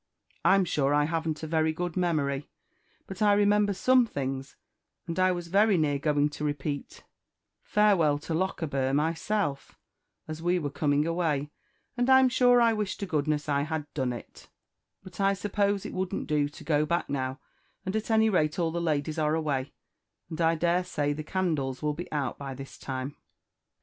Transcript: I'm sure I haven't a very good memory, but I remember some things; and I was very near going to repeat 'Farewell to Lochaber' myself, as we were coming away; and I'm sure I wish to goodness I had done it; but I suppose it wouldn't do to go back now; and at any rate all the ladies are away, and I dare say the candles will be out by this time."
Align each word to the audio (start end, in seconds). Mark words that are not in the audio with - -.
I'm 0.43 0.65
sure 0.65 0.95
I 0.95 1.03
haven't 1.03 1.43
a 1.43 1.47
very 1.47 1.71
good 1.71 1.95
memory, 1.95 2.49
but 3.05 3.21
I 3.21 3.33
remember 3.33 3.71
some 3.71 4.07
things; 4.07 4.55
and 5.05 5.19
I 5.19 5.31
was 5.31 5.45
very 5.49 5.77
near 5.77 5.99
going 5.99 6.29
to 6.29 6.43
repeat 6.43 7.03
'Farewell 7.61 8.17
to 8.21 8.33
Lochaber' 8.33 8.95
myself, 8.95 9.77
as 10.27 10.41
we 10.41 10.57
were 10.57 10.71
coming 10.71 11.05
away; 11.05 11.51
and 11.95 12.09
I'm 12.09 12.29
sure 12.29 12.59
I 12.59 12.73
wish 12.73 12.97
to 12.97 13.05
goodness 13.05 13.47
I 13.47 13.61
had 13.61 13.85
done 13.93 14.11
it; 14.11 14.49
but 15.03 15.21
I 15.21 15.35
suppose 15.35 15.85
it 15.85 15.93
wouldn't 15.93 16.25
do 16.25 16.49
to 16.49 16.63
go 16.63 16.83
back 16.83 17.07
now; 17.07 17.39
and 17.85 17.95
at 17.95 18.09
any 18.09 18.27
rate 18.27 18.57
all 18.57 18.71
the 18.71 18.81
ladies 18.81 19.19
are 19.19 19.35
away, 19.35 19.71
and 20.31 20.41
I 20.41 20.55
dare 20.55 20.83
say 20.83 21.13
the 21.13 21.21
candles 21.23 21.83
will 21.83 21.93
be 21.93 22.11
out 22.11 22.39
by 22.39 22.55
this 22.55 22.79
time." 22.79 23.17